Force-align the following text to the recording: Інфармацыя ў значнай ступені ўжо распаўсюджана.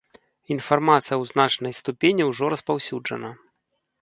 Інфармацыя 0.55 1.13
ў 1.21 1.31
значнай 1.31 1.77
ступені 1.81 2.23
ўжо 2.31 2.45
распаўсюджана. 2.55 3.31